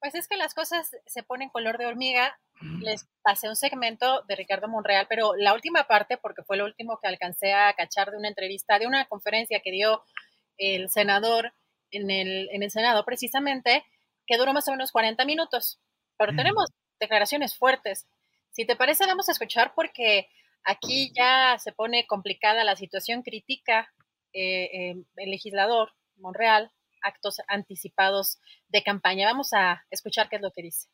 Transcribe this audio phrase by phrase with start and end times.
[0.00, 2.38] Pues es que las cosas se ponen color de hormiga
[2.80, 6.98] les pasé un segmento de Ricardo Monreal, pero la última parte, porque fue lo último
[7.00, 10.02] que alcancé a cachar de una entrevista, de una conferencia que dio
[10.56, 11.54] el senador
[11.90, 13.84] en el, en el Senado, precisamente,
[14.26, 15.80] que duró más o menos 40 minutos.
[16.16, 18.08] Pero tenemos declaraciones fuertes.
[18.50, 20.28] Si te parece, vamos a escuchar porque
[20.64, 23.88] aquí ya se pone complicada la situación, critica
[24.32, 29.26] eh, eh, el legislador Monreal actos anticipados de campaña.
[29.26, 30.88] Vamos a escuchar qué es lo que dice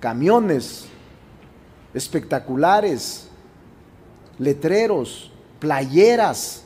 [0.00, 0.86] camiones
[1.92, 3.28] espectaculares,
[4.38, 6.64] letreros, playeras,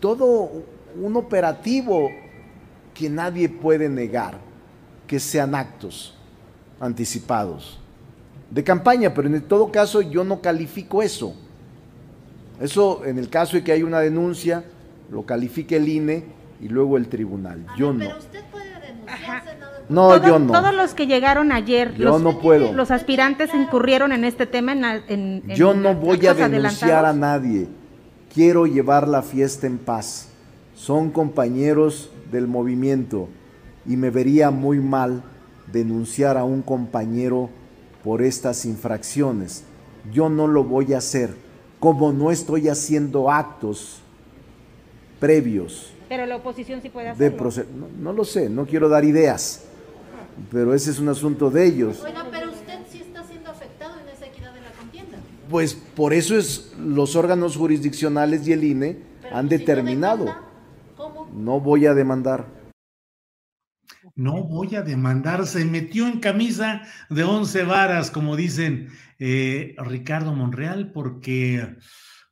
[0.00, 0.50] todo
[1.00, 2.10] un operativo
[2.92, 4.38] que nadie puede negar
[5.06, 6.14] que sean actos
[6.80, 7.78] anticipados
[8.50, 11.34] de campaña, pero en todo caso yo no califico eso.
[12.60, 14.64] Eso en el caso de que hay una denuncia,
[15.10, 16.24] lo califique el INE
[16.60, 17.66] y luego el tribunal.
[17.76, 18.06] yo no.
[19.88, 20.52] No, yo no.
[20.52, 22.72] Todos los que llegaron ayer, yo los, no puedo.
[22.72, 24.72] los aspirantes incurrieron en este tema
[25.06, 27.68] en, Yo no voy a denunciar a nadie.
[28.34, 30.28] Quiero llevar la fiesta en paz.
[30.74, 33.28] Son compañeros del movimiento
[33.86, 35.22] y me vería muy mal
[35.72, 37.48] denunciar a un compañero
[38.02, 39.64] por estas infracciones.
[40.12, 41.34] Yo no lo voy a hacer,
[41.78, 44.02] como no estoy haciendo actos
[45.18, 45.92] previos.
[46.08, 47.50] Pero la oposición sí puede hacerlo.
[47.98, 49.66] no, lo sé, no quiero dar ideas
[50.50, 52.02] pero ese es un asunto de ellos.
[52.04, 55.18] Oiga, pero usted sí está siendo afectado en esa equidad de la contienda.
[55.48, 58.98] Pues por eso es los órganos jurisdiccionales y el INE
[59.32, 60.36] han determinado.
[60.96, 61.30] ¿cómo?
[61.32, 62.46] No voy a demandar.
[64.14, 68.88] No voy a demandar, se metió en camisa de once varas, como dicen
[69.18, 71.76] eh, Ricardo Monreal, porque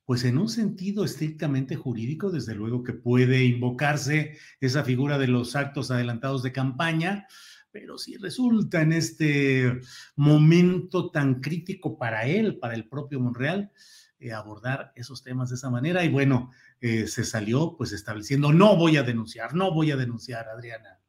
[0.04, 5.56] pues en un sentido estrictamente jurídico, desde luego que puede invocarse esa figura de los
[5.56, 7.26] actos adelantados de campaña,
[7.70, 9.80] pero si resulta en este
[10.14, 13.72] momento tan crítico para él, para el propio Monreal,
[14.20, 16.04] eh, abordar esos temas de esa manera.
[16.04, 20.48] Y bueno, eh, se salió pues estableciendo, no voy a denunciar, no voy a denunciar,
[20.48, 21.00] Adriana.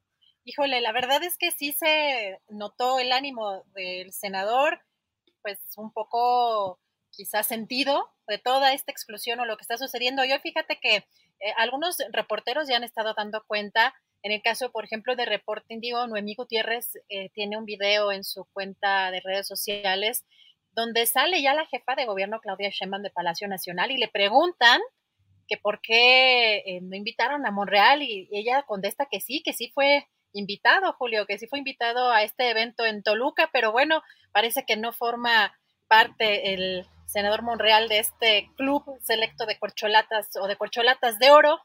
[0.44, 4.80] Híjole, la verdad es que sí se notó el ánimo del senador,
[5.42, 6.80] pues un poco
[7.12, 10.26] quizás sentido de toda esta exclusión o lo que está sucediendo.
[10.26, 11.06] Yo fíjate que eh,
[11.58, 13.94] algunos reporteros ya han estado dando cuenta
[14.26, 18.24] en el caso, por ejemplo, de Reporte Indigo, Noemí Gutiérrez eh, tiene un video en
[18.24, 20.26] su cuenta de redes sociales
[20.76, 24.82] donde sale ya la jefa de gobierno, Claudia Sheinbaum, de Palacio Nacional, y le preguntan
[25.48, 29.72] que por qué eh, no invitaron a Monreal, y, ella contesta que sí, que sí
[29.74, 34.02] fue invitado, Julio, que sí fue invitado a este evento en Toluca, pero bueno,
[34.34, 35.56] parece que no forma
[35.88, 41.60] parte el senador Monreal de este club selecto de corcholatas o de corcholatas de oro.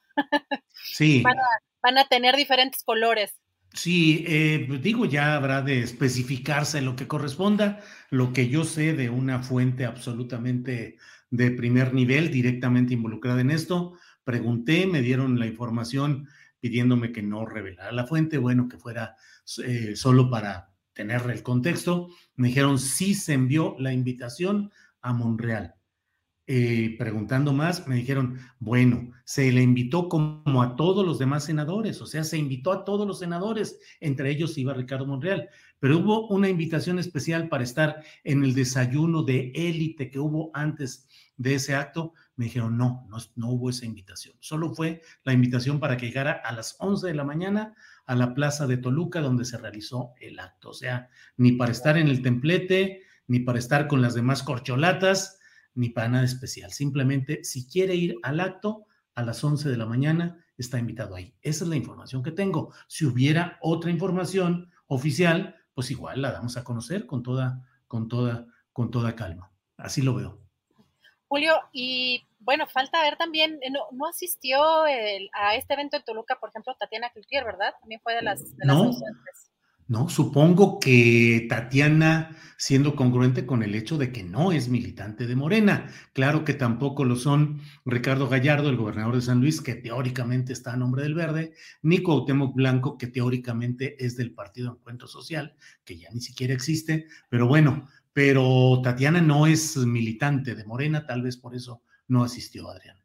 [0.73, 1.23] Sí
[1.83, 3.33] van a tener diferentes colores.
[3.73, 7.81] Sí, eh, digo, ya habrá de especificarse lo que corresponda.
[8.11, 10.99] Lo que yo sé de una fuente absolutamente
[11.31, 13.94] de primer nivel, directamente involucrada en esto,
[14.25, 16.29] pregunté, me dieron la información
[16.59, 19.14] pidiéndome que no revelara la fuente, bueno, que fuera
[19.64, 22.09] eh, solo para tener el contexto.
[22.35, 25.75] Me dijeron, sí se envió la invitación a Monreal.
[26.52, 32.02] Eh, preguntando más, me dijeron, bueno, se le invitó como a todos los demás senadores,
[32.02, 35.49] o sea, se invitó a todos los senadores, entre ellos iba Ricardo Monreal,
[35.79, 41.06] pero hubo una invitación especial para estar en el desayuno de élite que hubo antes
[41.37, 42.14] de ese acto.
[42.35, 46.32] Me dijeron, no, no, no hubo esa invitación, solo fue la invitación para que llegara
[46.32, 47.76] a las 11 de la mañana
[48.06, 50.70] a la plaza de Toluca donde se realizó el acto.
[50.70, 55.38] O sea, ni para estar en el templete, ni para estar con las demás corcholatas,
[55.75, 56.73] ni para nada especial.
[56.73, 61.32] Simplemente, si quiere ir al acto a las 11 de la mañana, está invitado ahí.
[61.41, 62.75] Esa es la información que tengo.
[62.88, 68.49] Si hubiera otra información oficial, pues igual la damos a conocer con toda, con toda,
[68.73, 69.53] con toda calma.
[69.76, 70.41] Así lo veo.
[71.29, 76.49] Julio, y bueno, falta ver también, eh, no, asistió a este evento en Toluca, por
[76.49, 77.75] ejemplo, Tatiana Cloutier, ¿verdad?
[77.79, 78.91] También fue de las, de no,
[79.90, 85.34] no, supongo que Tatiana, siendo congruente con el hecho de que no es militante de
[85.34, 90.52] Morena, claro que tampoco lo son Ricardo Gallardo, el gobernador de San Luis, que teóricamente
[90.52, 95.56] está a nombre del Verde, ni Cuauhtémoc Blanco, que teóricamente es del Partido Encuentro Social,
[95.84, 101.22] que ya ni siquiera existe, pero bueno, pero Tatiana no es militante de Morena, tal
[101.22, 103.02] vez por eso no asistió Adrián.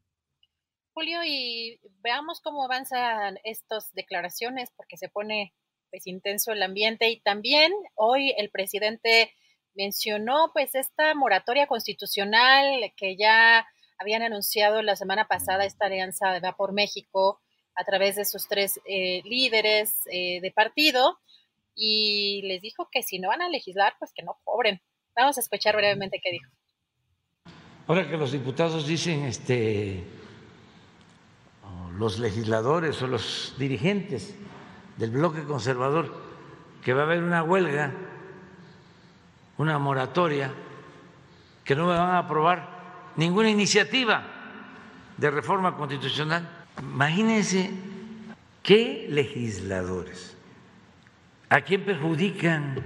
[0.93, 5.51] Julio, y veamos cómo avanzan estas declaraciones, porque se pone
[5.95, 9.31] pues intenso el ambiente y también hoy el presidente
[9.75, 13.65] mencionó pues esta moratoria constitucional que ya
[13.97, 17.39] habían anunciado la semana pasada esta alianza de Va por México
[17.75, 21.17] a través de sus tres eh, líderes eh, de partido
[21.75, 24.81] y les dijo que si no van a legislar pues que no cobren.
[25.15, 26.51] Vamos a escuchar brevemente qué dijo.
[27.87, 30.03] Ahora que los diputados dicen, este,
[31.97, 34.35] los legisladores o los dirigentes
[34.97, 36.13] del bloque conservador
[36.83, 37.91] que va a haber una huelga,
[39.57, 40.51] una moratoria,
[41.63, 42.69] que no me van a aprobar
[43.15, 44.23] ninguna iniciativa
[45.17, 46.47] de reforma constitucional.
[46.79, 47.71] Imagínense
[48.61, 50.37] qué legisladores,
[51.49, 52.85] a quién perjudican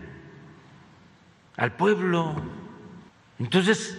[1.57, 2.35] al pueblo.
[3.37, 3.97] Entonces,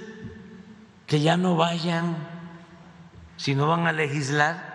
[1.07, 2.17] que ya no vayan,
[3.37, 4.70] si no van a legislar,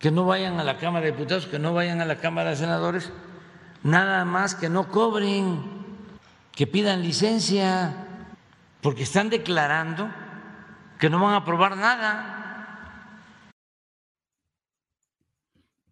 [0.00, 2.56] que no vayan a la Cámara de Diputados, que no vayan a la Cámara de
[2.56, 3.12] Senadores,
[3.82, 5.60] nada más que no cobren,
[6.52, 8.06] que pidan licencia,
[8.80, 10.10] porque están declarando
[10.98, 13.50] que no van a aprobar nada.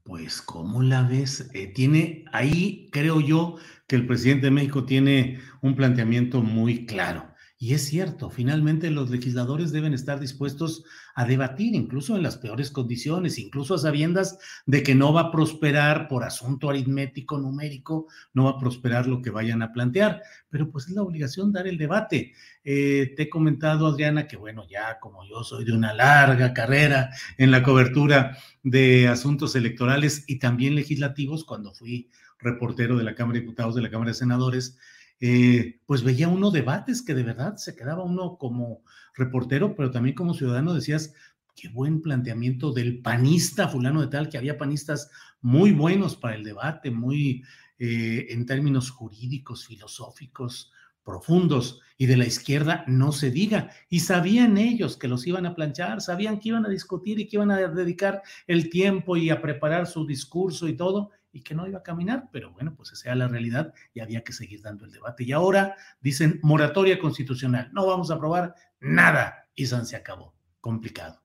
[0.05, 1.51] Pues, ¿cómo la ves?
[1.53, 3.57] Eh, tiene ahí, creo yo,
[3.87, 7.29] que el presidente de México tiene un planteamiento muy claro.
[7.61, 10.85] Y es cierto, finalmente los legisladores deben estar dispuestos
[11.17, 15.31] a debatir, incluso en las peores condiciones, incluso a sabiendas de que no va a
[15.33, 20.71] prosperar por asunto aritmético, numérico, no va a prosperar lo que vayan a plantear, pero
[20.71, 22.33] pues es la obligación dar el debate.
[22.63, 27.11] Eh, te he comentado, Adriana, que bueno, ya como yo soy de una larga carrera
[27.39, 32.09] en la cobertura de asuntos electorales y también legislativos, cuando fui
[32.39, 34.79] reportero de la Cámara de Diputados, de la Cámara de Senadores,
[35.21, 38.83] eh, pues veía uno debates que de verdad se quedaba uno como
[39.15, 41.15] reportero, pero también como ciudadano decías,
[41.55, 45.11] qué buen planteamiento del panista fulano de tal, que había panistas
[45.41, 47.43] muy buenos para el debate, muy
[47.79, 50.73] eh, en términos jurídicos, filosóficos,
[51.03, 53.71] profundos, y de la izquierda no se diga.
[53.89, 57.37] Y sabían ellos que los iban a planchar, sabían que iban a discutir y que
[57.37, 61.67] iban a dedicar el tiempo y a preparar su discurso y todo, y que no
[61.67, 64.85] iba a caminar, pero bueno, pues esa era la realidad y había que seguir dando
[64.85, 65.25] el debate.
[65.25, 70.35] Y ahora dicen moratoria constitucional, no vamos a aprobar nada y se acabó.
[70.61, 71.23] Complicado.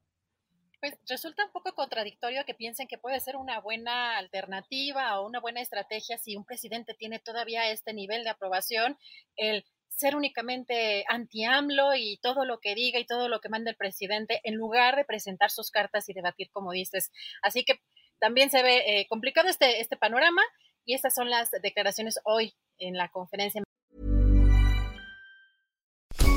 [0.80, 5.40] Pues resulta un poco contradictorio que piensen que puede ser una buena alternativa o una
[5.40, 8.98] buena estrategia si un presidente tiene todavía este nivel de aprobación,
[9.36, 13.78] el ser únicamente anti-AMLO y todo lo que diga y todo lo que manda el
[13.78, 17.12] presidente, en lugar de presentar sus cartas y debatir como dices.
[17.42, 17.82] Así que
[18.24, 20.42] también se ve eh, complicado este, este panorama
[20.86, 23.62] y estas son las declaraciones hoy en la conferencia.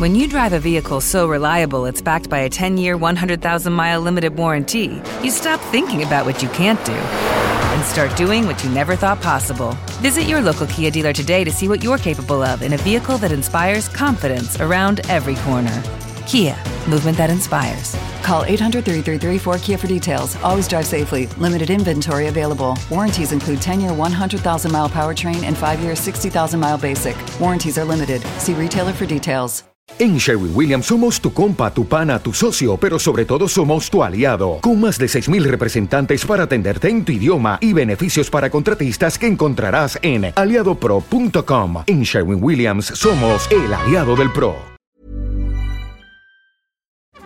[0.01, 5.01] When you drive a vehicle so reliable it's backed by a 10-year, 100,000-mile limited warranty,
[5.23, 9.23] you stop thinking about what you can't do and start doing what you never thought
[9.23, 9.77] possible.
[10.03, 13.17] Visit your local Kia dealer today to see what you're capable of in a vehicle
[13.19, 15.83] that inspires confidence around every corner.
[16.27, 16.57] Kia,
[16.89, 17.97] movement that inspires.
[18.27, 20.37] Call 800 333 4KIA for details.
[20.43, 21.29] Always drive safely.
[21.39, 22.77] Limited inventory available.
[22.91, 27.17] Warranties include 10 year 100,000 mile powertrain and 5 year 60,000 mile basic.
[27.39, 28.21] Warranties are limited.
[28.39, 29.63] See retailer for details.
[30.01, 34.03] En Sherwin Williams somos tu compa, tu pana, tu socio, pero sobre todo somos tu
[34.03, 34.59] aliado.
[34.61, 39.29] Con más de 6.000 representantes para atenderte en tu idioma y beneficios para contratistas que
[39.29, 41.85] encontrarás en aliadopro.com.
[41.87, 44.76] En Sherwin Williams somos el aliado del PRO.